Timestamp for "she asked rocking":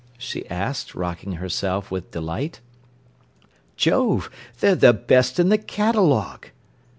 0.17-1.33